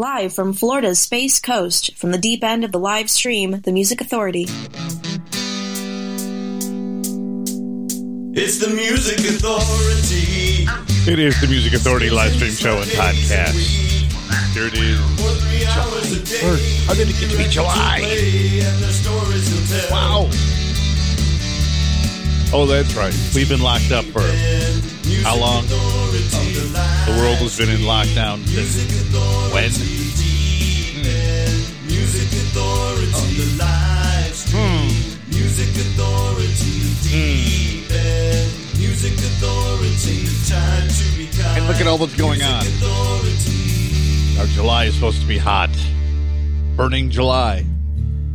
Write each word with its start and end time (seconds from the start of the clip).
live 0.00 0.32
from 0.32 0.54
Florida's 0.54 0.98
Space 0.98 1.38
Coast, 1.38 1.94
from 1.94 2.10
the 2.10 2.16
deep 2.16 2.42
end 2.42 2.64
of 2.64 2.72
the 2.72 2.78
live 2.78 3.10
stream, 3.10 3.60
The 3.60 3.70
Music 3.70 4.00
Authority. 4.00 4.44
It's 8.32 8.58
the 8.60 8.72
Music 8.74 9.18
Authority. 9.18 10.64
It 11.06 11.18
is 11.18 11.38
the 11.42 11.48
Music 11.48 11.74
Authority 11.74 12.08
live 12.08 12.32
stream 12.32 12.50
show 12.52 12.78
and 12.78 12.90
podcast. 12.92 13.52
Here 14.54 14.68
it 14.68 14.78
is. 14.78 14.98
How 16.86 16.94
did 16.94 17.10
it 17.10 17.20
get 17.20 17.30
to 17.32 17.36
be 17.36 17.44
July? 17.44 18.00
Wow. 19.90 20.30
Oh, 22.54 22.64
that's 22.66 22.94
right. 22.94 23.14
We've 23.34 23.50
been 23.50 23.60
locked 23.60 23.92
up 23.92 24.06
for 24.06 24.22
how 25.24 25.36
long? 25.36 25.66
The 27.10 27.16
world 27.16 27.38
has 27.38 27.58
been 27.58 27.70
in 27.70 27.80
lockdown 27.80 28.46
since 28.46 28.86
when? 29.52 29.70
Hmm. 34.52 34.90
Hmm. 37.10 37.50
And 41.56 41.66
look 41.66 41.80
at 41.80 41.86
all 41.88 41.98
that's 41.98 42.14
going 42.16 42.42
on. 42.42 42.64
Our 44.38 44.46
July 44.46 44.84
is 44.84 44.94
supposed 44.94 45.20
to 45.20 45.26
be 45.26 45.38
hot. 45.38 45.70
Burning 46.76 47.10
July. 47.10 47.66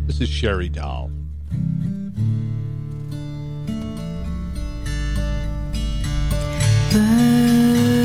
This 0.05 0.19
is 0.19 0.27
Sherry 0.27 0.67
Doll. 0.67 1.09
Burning, 6.91 8.04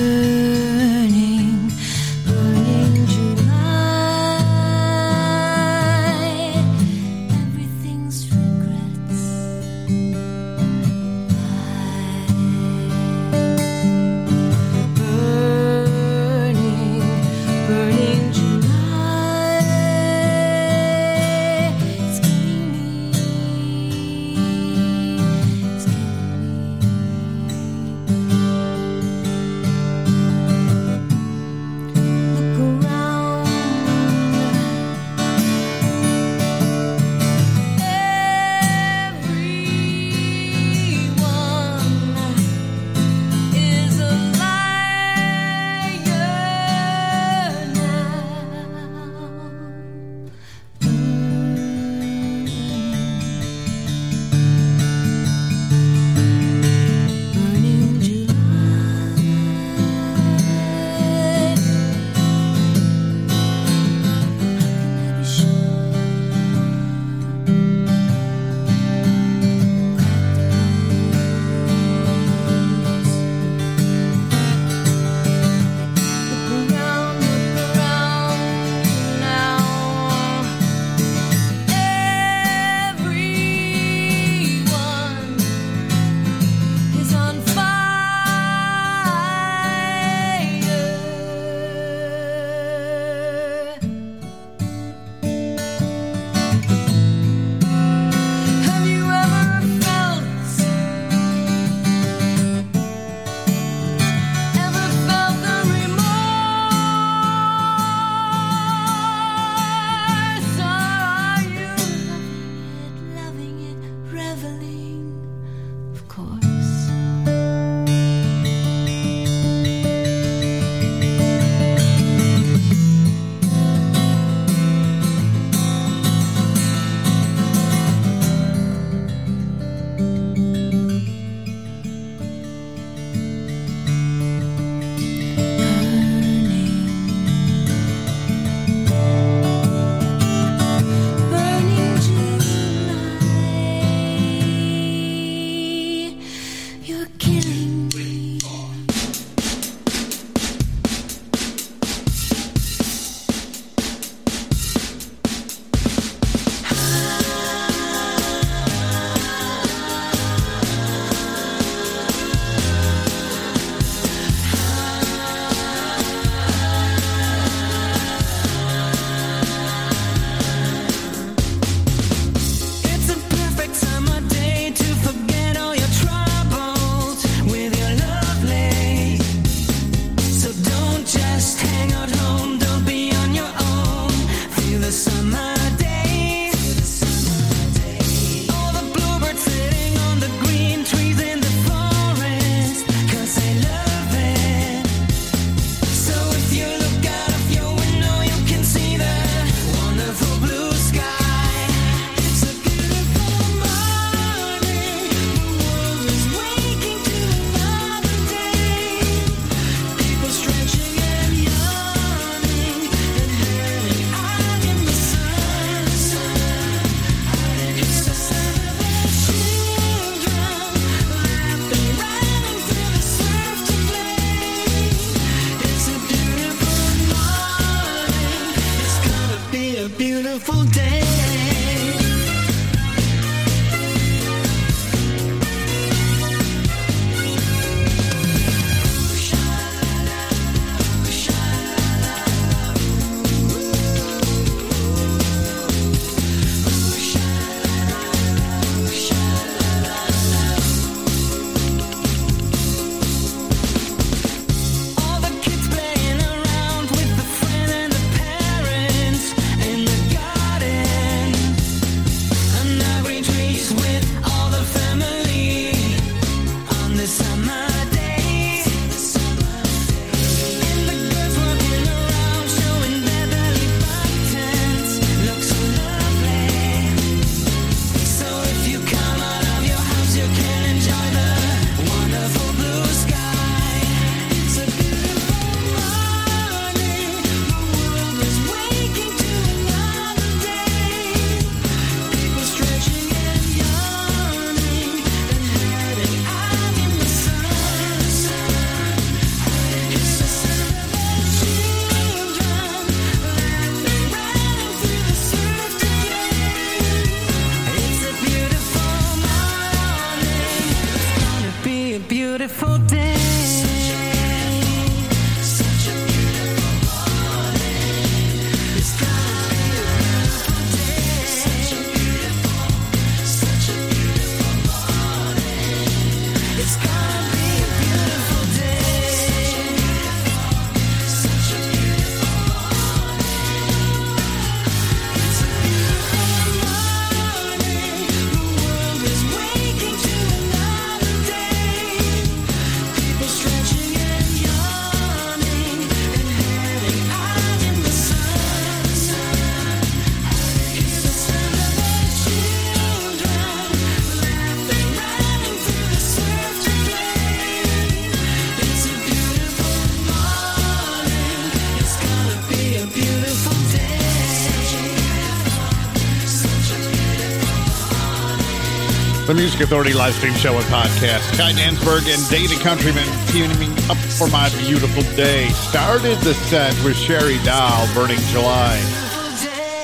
Music 369.51 369.67
Authority 369.67 369.93
live 369.93 370.15
stream 370.15 370.35
show 370.35 370.55
and 370.55 370.65
podcast. 370.67 371.37
Kai 371.37 371.51
Danzberg 371.51 372.07
and 372.07 372.23
Dana 372.31 372.55
Countryman 372.63 373.05
teaming 373.27 373.73
up 373.91 373.97
for 373.97 374.29
my 374.29 374.49
beautiful 374.61 375.03
day. 375.17 375.49
Started 375.49 376.19
the 376.19 376.35
set 376.35 376.73
with 376.85 376.97
Sherry 376.97 377.37
Dow, 377.43 377.93
Burning 377.93 378.21
July. 378.31 378.77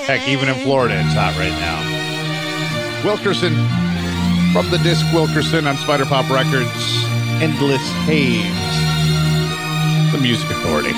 Heck, 0.06 0.28
even 0.28 0.48
in 0.48 0.54
Florida, 0.62 0.94
it's 1.04 1.14
hot 1.14 1.36
right 1.36 1.50
now. 1.50 1.82
Wilkerson 3.04 3.54
from 4.52 4.70
the 4.70 4.78
disc 4.84 5.04
Wilkerson 5.12 5.66
on 5.66 5.74
SpyderPop 5.78 6.30
Records. 6.30 7.04
Endless 7.42 7.82
Haze. 8.06 8.46
The 10.12 10.18
Music 10.22 10.48
Authority. 10.48 10.92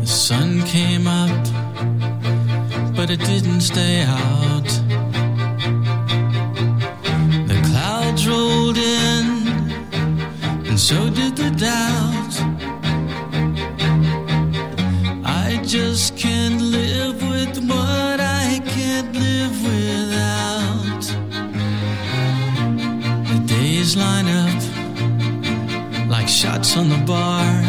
The 0.00 0.06
sun 0.06 0.62
came 0.62 1.08
up, 1.08 1.49
but 3.00 3.08
it 3.08 3.20
didn't 3.20 3.62
stay 3.62 4.02
out. 4.02 4.70
The 7.48 7.58
clouds 7.68 8.28
rolled 8.28 8.76
in, 8.76 9.26
and 10.68 10.78
so 10.78 11.08
did 11.08 11.34
the 11.34 11.50
doubt. 11.50 12.34
I 15.24 15.62
just 15.64 16.18
can't 16.18 16.60
live 16.60 17.22
with 17.22 17.56
what 17.70 18.20
I 18.20 18.60
can't 18.66 19.14
live 19.16 19.56
without. 19.72 21.02
The 23.30 23.40
days 23.46 23.96
line 23.96 24.28
up 24.28 24.62
like 26.10 26.28
shots 26.28 26.76
on 26.76 26.90
the 26.90 27.02
bar. 27.06 27.59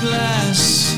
Glass 0.00 0.89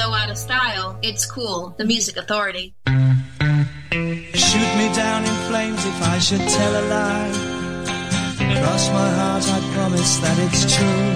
so 0.00 0.14
out 0.14 0.30
of 0.30 0.38
style. 0.38 0.98
It's 1.02 1.26
cool. 1.26 1.74
The 1.76 1.84
Music 1.84 2.16
Authority. 2.16 2.74
Shoot 4.46 4.70
me 4.80 4.86
down 5.02 5.20
in 5.30 5.36
flames 5.48 5.82
if 5.92 5.98
I 6.14 6.18
should 6.18 6.44
tell 6.56 6.72
a 6.82 6.84
lie. 6.94 7.32
Cross 8.60 8.84
my 8.98 9.10
heart, 9.18 9.44
I 9.56 9.60
promise 9.74 10.12
that 10.24 10.36
it's 10.46 10.62
true. 10.74 11.08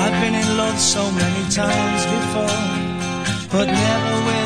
I've 0.00 0.16
been 0.22 0.34
in 0.34 0.48
love 0.56 0.78
so 0.78 1.02
many 1.22 1.42
times 1.62 2.02
before, 2.16 2.64
but 3.52 3.66
never 3.66 4.16
with. 4.26 4.45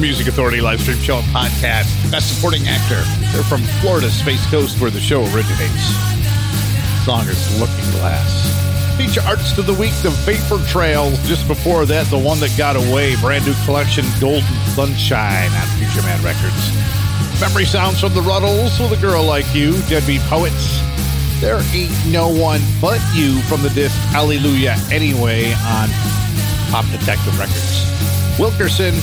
Music 0.00 0.28
Authority 0.28 0.62
live 0.62 0.80
stream 0.80 0.96
show 0.98 1.18
and 1.18 1.26
podcast. 1.26 2.10
Best 2.10 2.34
supporting 2.34 2.62
actor. 2.66 3.02
They're 3.32 3.44
from 3.44 3.60
Florida, 3.82 4.10
Space 4.10 4.44
Coast, 4.50 4.80
where 4.80 4.90
the 4.90 5.00
show 5.00 5.20
originates. 5.20 5.84
Song 7.04 7.28
is 7.28 7.60
Looking 7.60 7.84
Glass. 8.00 8.96
Feature 8.96 9.20
artist 9.26 9.58
of 9.58 9.66
the 9.66 9.74
week, 9.74 9.92
The 10.02 10.10
Vapor 10.24 10.64
Trails. 10.66 11.18
Just 11.28 11.46
before 11.46 11.84
that, 11.84 12.06
The 12.06 12.18
One 12.18 12.40
That 12.40 12.56
Got 12.56 12.76
Away. 12.76 13.16
Brand 13.16 13.44
new 13.44 13.54
collection, 13.66 14.06
Golden 14.20 14.56
Sunshine 14.72 15.50
on 15.52 15.66
Future 15.76 16.02
Man 16.02 16.22
Records. 16.24 16.72
Memory 17.40 17.66
sounds 17.66 18.00
from 18.00 18.14
the 18.14 18.22
Ruddles 18.22 18.80
with 18.80 18.92
a 18.92 19.00
girl 19.00 19.24
like 19.24 19.54
you, 19.54 19.82
Deadbeat 19.82 20.22
Poets. 20.22 20.80
There 21.40 21.60
ain't 21.74 21.94
no 22.06 22.28
one 22.28 22.60
but 22.80 23.00
you 23.14 23.40
from 23.42 23.62
the 23.62 23.70
disc 23.70 23.96
Hallelujah 24.12 24.76
Anyway 24.90 25.52
on 25.52 25.88
Pop 26.70 26.86
Detective 26.90 27.38
Records. 27.38 27.84
Wilkerson, 28.38 28.94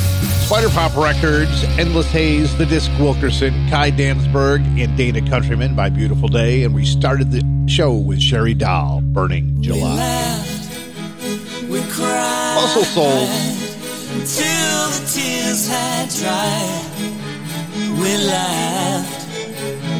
SpyderPop 0.47 0.95
Records, 0.95 1.65
Endless 1.77 2.09
Haze, 2.09 2.57
The 2.57 2.65
Disc 2.65 2.89
Wilkerson, 3.01 3.67
Kai 3.67 3.91
Danzberg, 3.91 4.61
and 4.81 4.95
Dana 4.95 5.21
Countryman 5.29 5.75
by 5.75 5.89
Beautiful 5.89 6.29
Day. 6.29 6.63
And 6.63 6.73
we 6.73 6.85
started 6.85 7.31
the 7.31 7.43
show 7.67 7.93
with 7.93 8.21
Sherry 8.21 8.53
Dahl, 8.53 9.01
Burning 9.01 9.61
July. 9.61 10.41
We 11.69 11.81
cried 11.89 12.55
Muscle 12.61 12.85
Soul, 12.85 13.27
till 14.23 14.87
the 14.87 15.11
tears 15.13 15.67
had 15.67 16.07
dried. 16.11 16.91
We 17.99 18.15
laughed, 18.25 19.27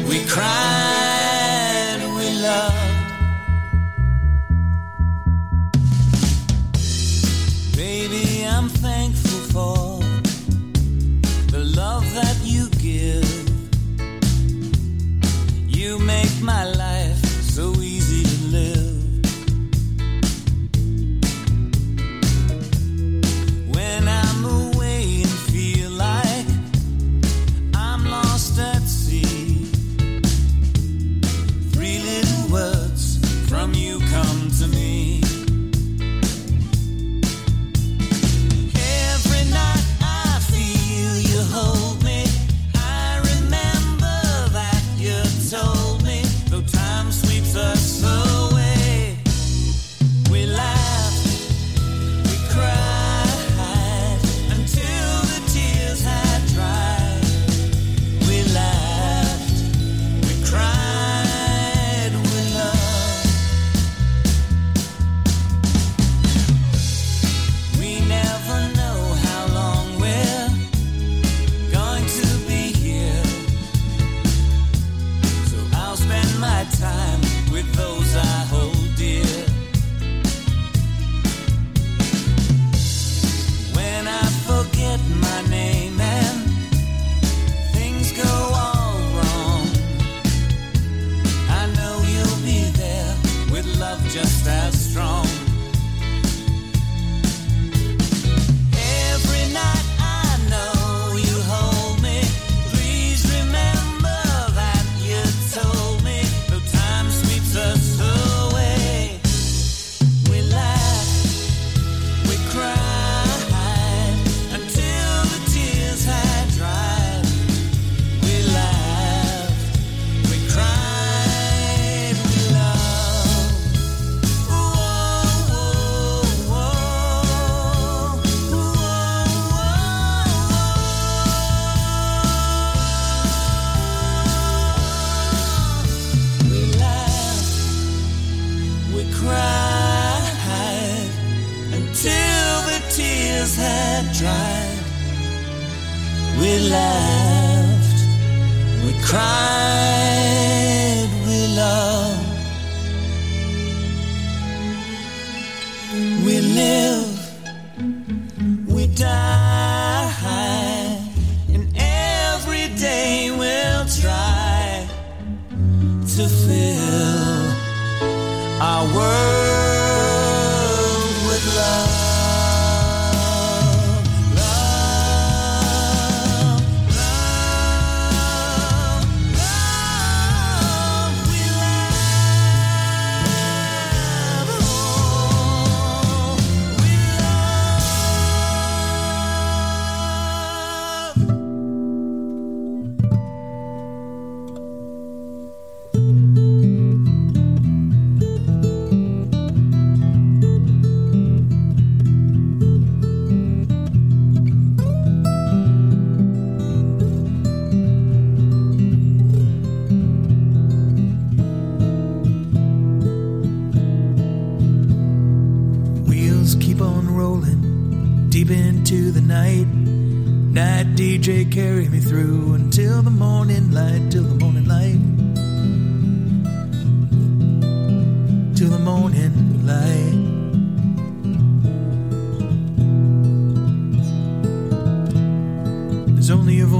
we 0.08 0.24
cried, 0.24 2.00
we 2.16 2.30
loved. 2.40 2.74
Baby, 7.76 8.46
I'm 8.46 8.70
thankful 8.70 9.27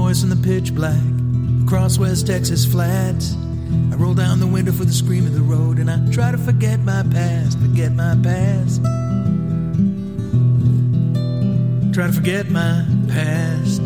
voice 0.09 0.23
in 0.23 0.29
the 0.29 0.35
pitch 0.35 0.73
black 0.73 1.03
across 1.63 1.99
West 1.99 2.25
Texas 2.25 2.65
flats. 2.65 3.35
I 3.91 3.95
roll 3.95 4.15
down 4.15 4.39
the 4.39 4.47
window 4.47 4.71
for 4.71 4.83
the 4.83 4.91
scream 4.91 5.27
of 5.27 5.35
the 5.35 5.41
road 5.43 5.77
and 5.77 5.87
I 5.87 5.99
try 6.11 6.31
to 6.31 6.37
forget 6.39 6.79
my 6.79 7.03
past, 7.11 7.59
forget 7.59 7.91
my 7.91 8.17
past. 8.23 8.81
Try 11.93 12.07
to 12.07 12.13
forget 12.13 12.49
my 12.49 12.87
past. 13.07 13.81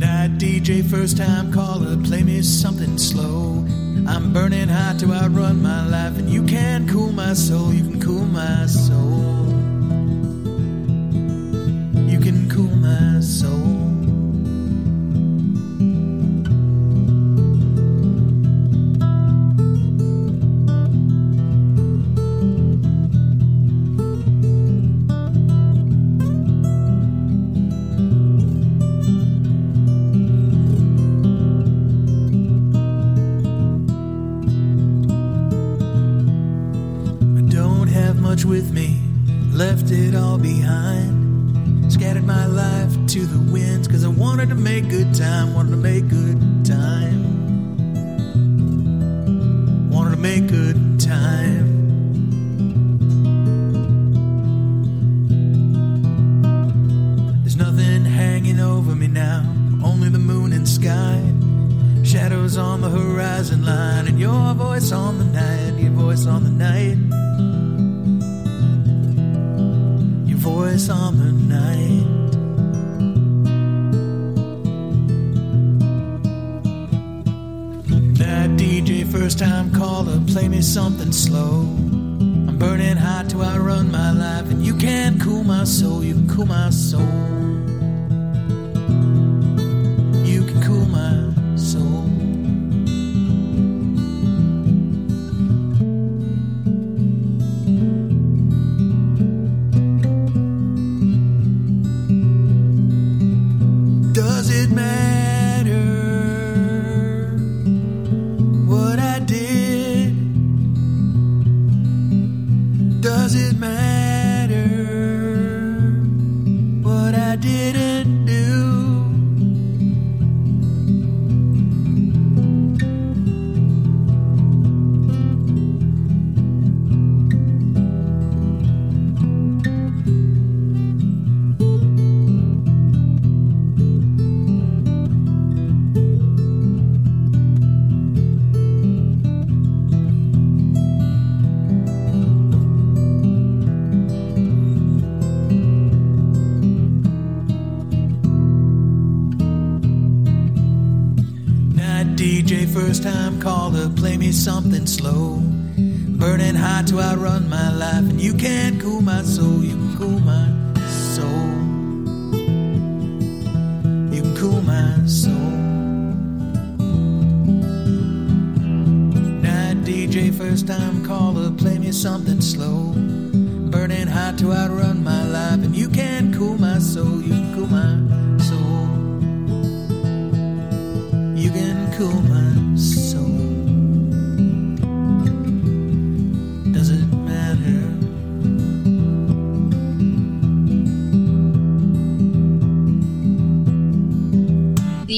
Night 0.00 0.38
DJ, 0.38 0.82
first 0.82 1.18
time 1.18 1.52
caller, 1.52 1.98
play 2.04 2.22
me 2.22 2.40
something 2.40 2.96
slow. 2.96 3.66
I'm 4.08 4.32
burning 4.32 4.68
hot 4.68 4.98
to 5.00 5.12
outrun 5.12 5.60
my 5.60 5.86
life, 5.86 6.16
and 6.16 6.30
you 6.30 6.42
can 6.42 6.88
cool 6.88 7.12
my 7.12 7.34
soul, 7.34 7.74
you 7.74 7.82
can 7.82 8.00
cool 8.00 8.24
my 8.24 8.64
soul. 8.64 9.17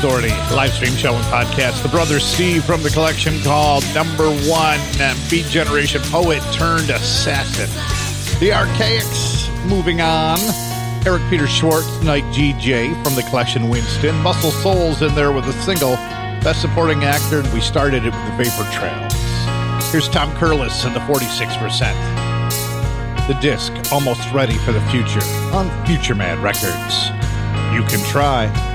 Authority 0.00 0.30
live 0.56 0.72
stream 0.72 0.94
show 0.94 1.14
and 1.14 1.24
podcast. 1.26 1.82
The 1.82 1.90
brother 1.90 2.20
Steve 2.20 2.64
from 2.64 2.82
the 2.82 2.88
collection 2.88 3.38
called 3.42 3.84
Number 3.94 4.30
One 4.48 4.80
Beat 5.28 5.44
Generation 5.44 6.00
Poet 6.04 6.42
Turned 6.54 6.88
Assassin. 6.88 7.68
The 8.40 8.50
Archaics 8.50 9.50
moving 9.66 10.00
on. 10.00 10.38
Eric 11.04 11.20
Peter 11.28 11.46
Schwartz, 11.46 11.86
Night 12.02 12.24
GJ 12.32 13.04
from 13.04 13.14
the 13.14 13.22
collection 13.24 13.68
Winston. 13.68 14.16
Muscle 14.22 14.50
Souls 14.50 15.02
in 15.02 15.14
there 15.14 15.32
with 15.32 15.44
a 15.44 15.52
single. 15.64 15.96
Best 16.42 16.62
Supporting 16.62 17.04
Actor, 17.04 17.40
and 17.40 17.52
we 17.52 17.60
started 17.60 18.06
it 18.06 18.14
with 18.14 18.24
the 18.24 18.44
Vapor 18.44 18.70
Trails. 18.72 19.12
Here's 19.92 20.08
Tom 20.08 20.30
Curless 20.38 20.86
and 20.86 20.96
the 20.96 21.00
46% 21.00 22.30
the 23.28 23.34
disc 23.34 23.70
almost 23.92 24.32
ready 24.32 24.56
for 24.60 24.72
the 24.72 24.80
future 24.86 25.22
on 25.52 25.68
Future 25.86 26.14
Man 26.14 26.40
Records. 26.40 27.10
You 27.74 27.84
can 27.84 28.02
try. 28.10 28.69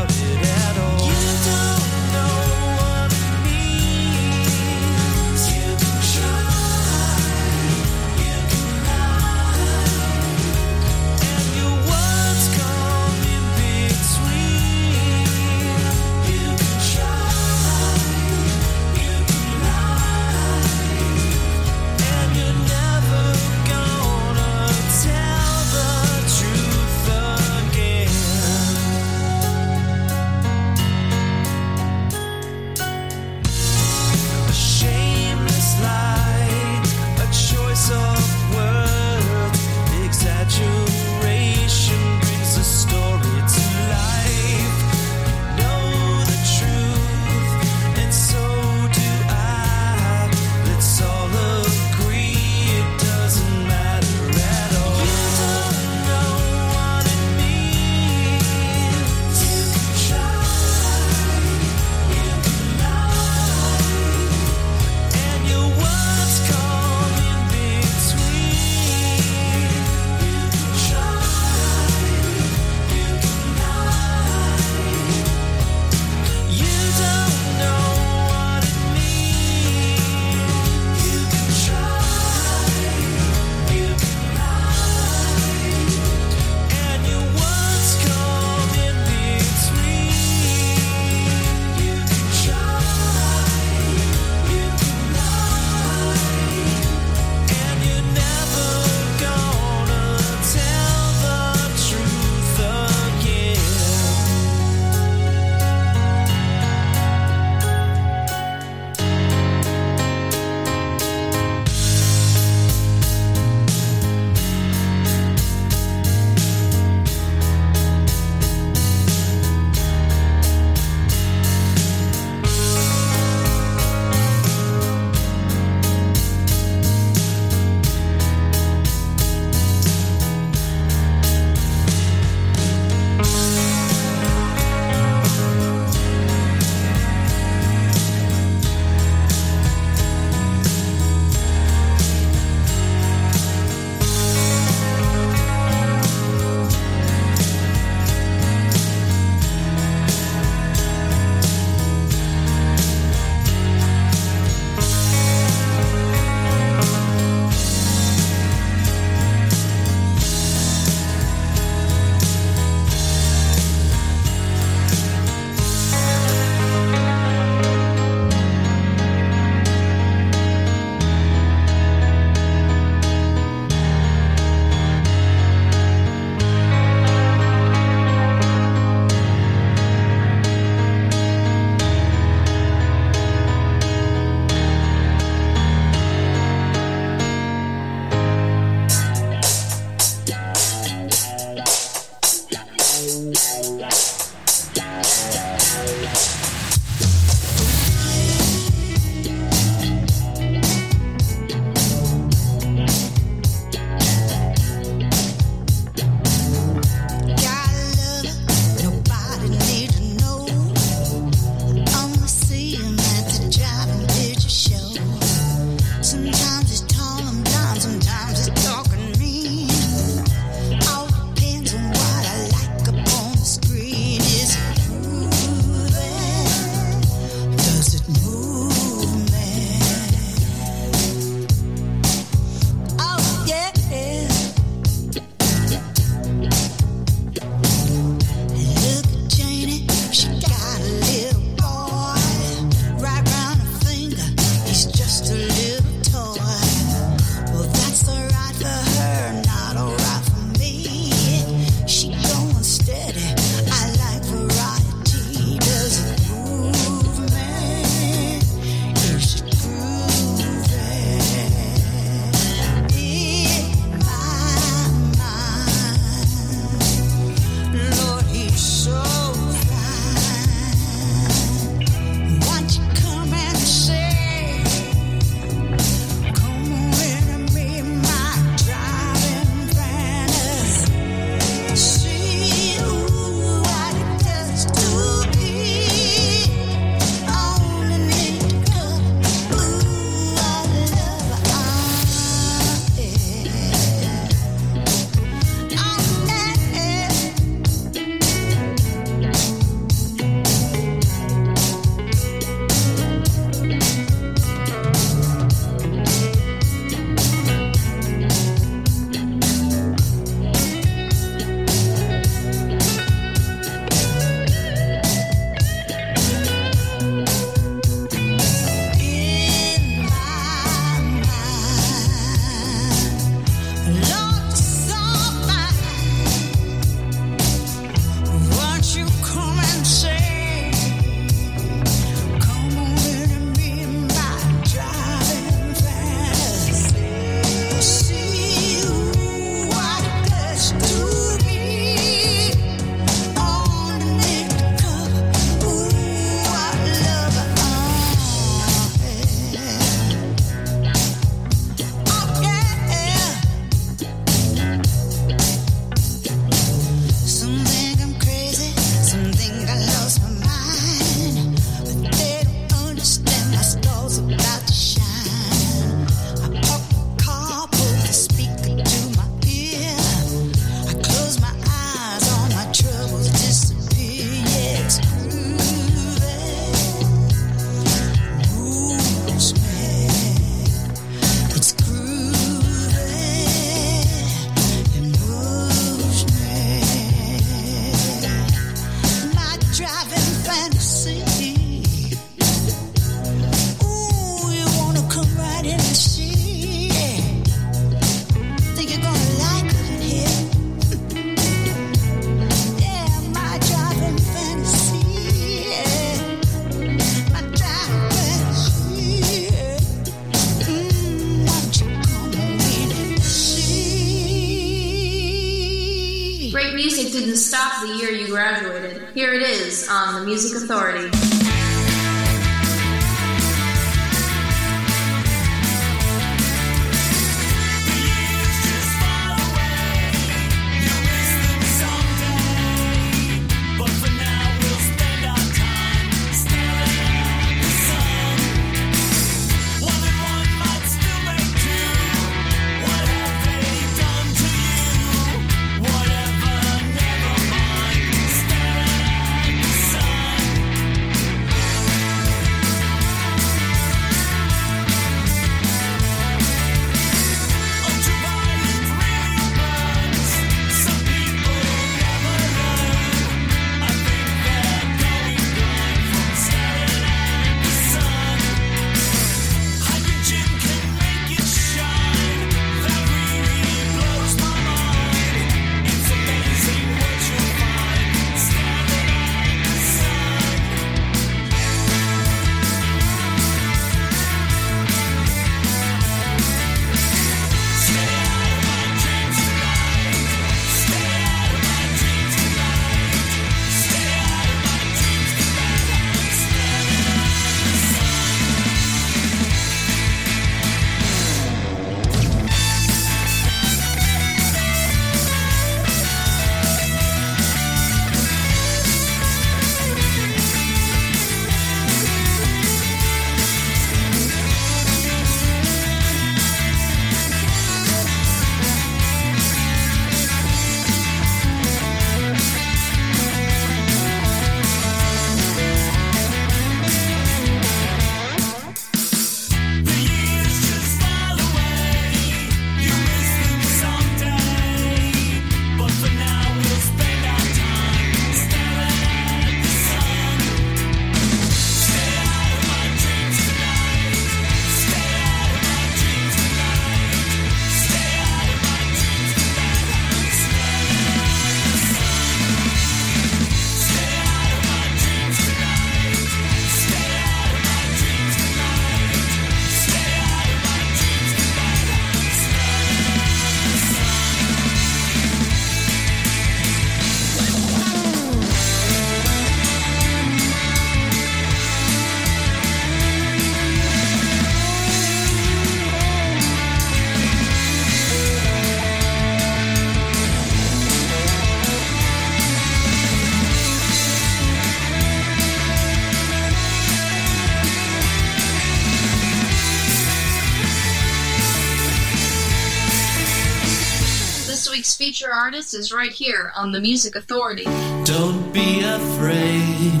Week's 594.82 594.96
feature 594.96 595.32
artist 595.32 595.74
is 595.74 595.92
right 595.92 596.10
here 596.10 596.50
on 596.56 596.72
the 596.72 596.80
Music 596.80 597.14
Authority. 597.14 597.62
Don't 598.02 598.52
be 598.52 598.80
afraid. 598.82 600.00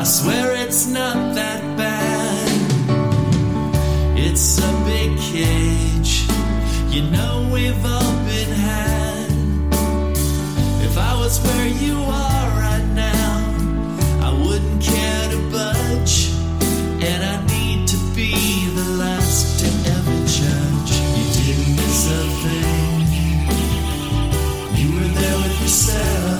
I 0.00 0.02
swear 0.02 0.56
it's 0.56 0.86
not 0.86 1.34
that 1.34 1.60
bad. 1.76 2.48
It's 4.16 4.58
a 4.60 4.72
big 4.86 5.18
cage. 5.18 6.24
You 6.88 7.02
know 7.10 7.50
we've 7.52 7.84
all 7.84 8.12
been 8.24 8.52
had. 8.66 9.30
If 10.82 10.96
I 10.96 11.14
was 11.18 11.38
where 11.44 11.68
you 11.68 11.98
are 11.98 12.41
there 25.86 26.31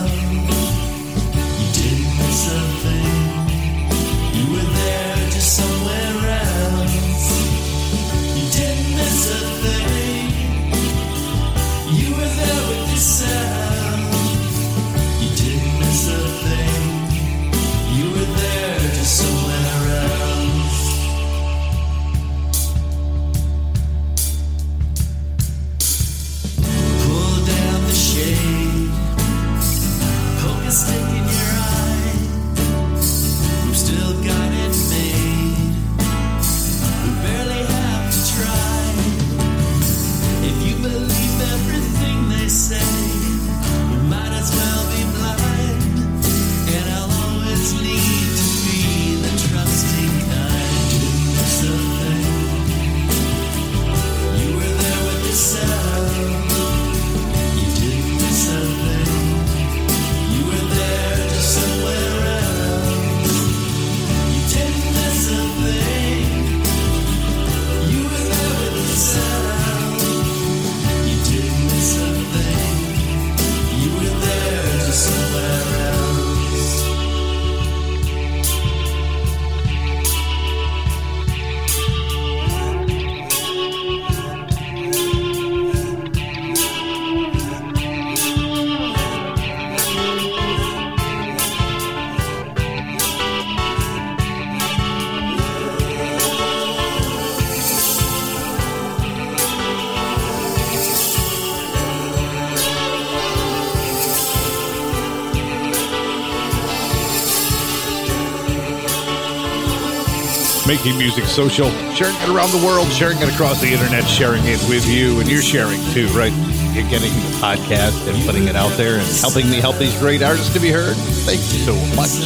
making 110.72 110.96
music 110.96 111.24
social, 111.24 111.68
sharing 111.92 112.16
it 112.16 112.28
around 112.30 112.50
the 112.50 112.64
world, 112.64 112.90
sharing 112.90 113.18
it 113.18 113.28
across 113.28 113.60
the 113.60 113.70
internet, 113.70 114.08
sharing 114.08 114.42
it 114.46 114.58
with 114.70 114.88
you, 114.88 115.20
and 115.20 115.30
you're 115.30 115.42
sharing 115.42 115.78
too, 115.92 116.06
right? 116.16 116.32
You're 116.72 116.88
getting 116.88 117.12
the 117.12 117.36
podcast 117.44 118.08
and 118.08 118.24
putting 118.24 118.48
it 118.48 118.56
out 118.56 118.74
there 118.78 118.96
and 118.96 119.06
helping 119.20 119.50
me 119.50 119.60
help 119.60 119.76
these 119.76 119.94
great 119.98 120.22
artists 120.22 120.50
to 120.54 120.60
be 120.60 120.70
heard. 120.70 120.96
Thank 121.28 121.40
you 121.40 121.60
so 121.60 121.74
much. 121.94 122.24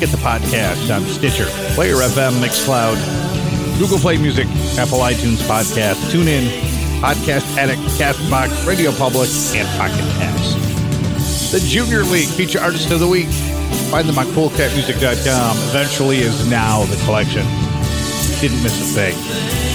Get 0.00 0.10
the 0.10 0.20
podcast 0.20 0.94
on 0.94 1.06
Stitcher, 1.06 1.46
Player 1.72 1.94
FM, 1.94 2.44
Mixcloud, 2.44 3.00
Google 3.78 4.00
Play 4.00 4.18
Music, 4.18 4.46
Apple 4.76 4.98
iTunes 4.98 5.40
Podcast, 5.48 5.96
TuneIn, 6.12 6.50
Podcast 7.00 7.56
Addict, 7.56 7.80
Castbox, 7.96 8.66
Radio 8.66 8.92
Public, 8.92 9.30
and 9.54 9.66
Pocket 9.78 10.04
Cast. 10.20 11.52
The 11.52 11.60
Junior 11.60 12.04
League 12.04 12.28
Feature 12.28 12.60
Artist 12.60 12.90
of 12.90 13.00
the 13.00 13.08
Week. 13.08 13.28
Find 13.90 14.08
them 14.08 14.18
on 14.18 14.26
coolcatmusic.com. 14.26 15.56
Eventually 15.68 16.18
is 16.18 16.48
now 16.50 16.84
the 16.84 16.96
collection. 17.04 17.46
Didn't 18.40 18.62
miss 18.62 18.80
a 18.80 18.94
thing. 18.94 19.14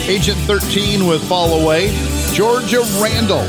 Agent 0.10 0.38
13 0.40 1.08
with 1.08 1.28
Fall 1.28 1.62
Away. 1.62 1.90
Georgia 2.34 2.82
Randall. 3.02 3.46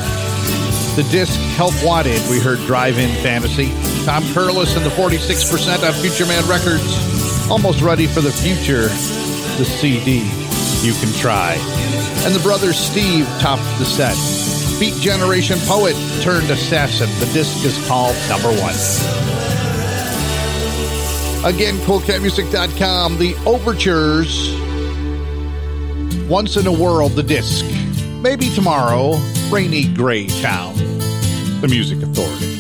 The 0.97 1.07
disc 1.11 1.39
Help 1.57 1.75
Wanted. 1.83 2.21
We 2.31 2.39
heard 2.39 2.59
Drive 2.61 2.99
In 2.99 3.11
Fantasy. 3.23 3.69
Tom 4.05 4.23
Curless 4.35 4.77
and 4.77 4.85
the 4.85 4.91
46% 4.91 5.87
on 5.87 5.93
Future 5.95 6.27
Man 6.27 6.47
Records. 6.49 7.51
Almost 7.51 7.83
ready 7.83 8.07
for 8.07 8.21
the 8.21 8.33
future. 8.33 8.89
The 9.59 9.65
CD. 9.65 10.21
You 10.87 10.95
can 10.95 11.13
try. 11.19 11.55
And 12.25 12.35
the 12.35 12.41
brothers 12.43 12.79
Steve 12.79 13.27
topped 13.39 13.63
the 13.79 13.85
set. 13.85 14.17
Beat 14.79 14.95
Generation 15.01 15.59
Poet 15.61 15.95
turned 16.23 16.51
assassin. 16.51 17.09
The 17.21 17.33
disc 17.33 17.65
is 17.65 17.79
called 17.87 18.17
Number 18.29 18.49
One. 18.61 19.22
Again, 21.45 21.75
coolcatmusic.com. 21.79 23.19
The 23.19 23.35
overtures. 23.47 24.55
Once 26.29 26.57
in 26.57 26.69
a 26.69 26.73
World, 26.73 27.13
the 27.13 27.23
disc. 27.25 27.65
Maybe 28.23 28.49
tomorrow, 28.51 29.17
Rainy 29.51 29.93
Gray 29.93 30.29
Town. 30.41 30.75
The 31.61 31.67
Music 31.69 32.01
Authority. 32.01 32.53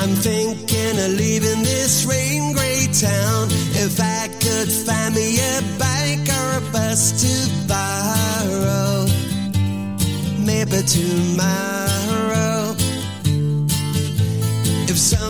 I'm 0.00 0.16
thinking 0.16 0.98
of 0.98 1.10
leaving 1.18 1.62
this 1.62 2.04
rain 2.04 2.52
gray 2.52 2.88
town. 2.92 3.46
If 3.78 4.00
I 4.00 4.26
could 4.40 4.72
find 4.72 5.14
me 5.14 5.38
a 5.38 5.62
bike 5.78 6.28
or 6.28 6.56
a 6.58 6.72
bus 6.72 7.12
to 7.22 7.48
borrow, 7.68 9.06
maybe 10.44 10.82
tomorrow. 10.82 12.74
If 14.90 14.98
someone 14.98 15.29